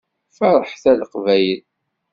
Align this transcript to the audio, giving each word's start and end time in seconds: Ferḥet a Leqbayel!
Ferḥet 0.37 0.83
a 0.91 0.93
Leqbayel! 0.99 1.61